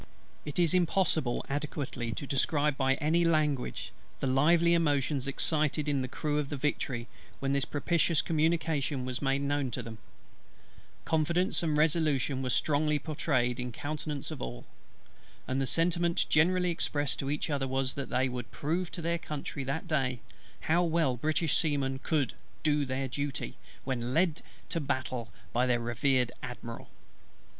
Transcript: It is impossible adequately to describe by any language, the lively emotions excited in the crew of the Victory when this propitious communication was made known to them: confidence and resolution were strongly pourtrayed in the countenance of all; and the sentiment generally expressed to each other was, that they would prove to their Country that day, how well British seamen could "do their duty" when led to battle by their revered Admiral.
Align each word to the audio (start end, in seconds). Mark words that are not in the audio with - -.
It 0.45 0.57
is 0.57 0.73
impossible 0.73 1.45
adequately 1.47 2.11
to 2.13 2.25
describe 2.25 2.75
by 2.75 2.95
any 2.95 3.23
language, 3.23 3.91
the 4.19 4.25
lively 4.25 4.73
emotions 4.73 5.27
excited 5.27 5.87
in 5.87 6.01
the 6.01 6.07
crew 6.07 6.39
of 6.39 6.49
the 6.49 6.57
Victory 6.57 7.07
when 7.39 7.53
this 7.53 7.65
propitious 7.65 8.19
communication 8.19 9.05
was 9.05 9.21
made 9.21 9.43
known 9.43 9.69
to 9.69 9.83
them: 9.83 9.99
confidence 11.05 11.61
and 11.61 11.77
resolution 11.77 12.41
were 12.41 12.49
strongly 12.49 12.97
pourtrayed 12.97 13.59
in 13.59 13.67
the 13.67 13.77
countenance 13.77 14.31
of 14.31 14.41
all; 14.41 14.65
and 15.47 15.61
the 15.61 15.67
sentiment 15.67 16.25
generally 16.29 16.71
expressed 16.71 17.19
to 17.19 17.29
each 17.29 17.51
other 17.51 17.67
was, 17.67 17.93
that 17.93 18.09
they 18.09 18.27
would 18.27 18.49
prove 18.49 18.89
to 18.93 19.03
their 19.03 19.19
Country 19.19 19.63
that 19.63 19.87
day, 19.87 20.19
how 20.61 20.81
well 20.81 21.15
British 21.15 21.55
seamen 21.55 21.99
could 21.99 22.33
"do 22.63 22.85
their 22.85 23.07
duty" 23.07 23.55
when 23.83 24.15
led 24.15 24.41
to 24.69 24.79
battle 24.79 25.29
by 25.53 25.67
their 25.67 25.79
revered 25.79 26.31
Admiral. 26.41 26.89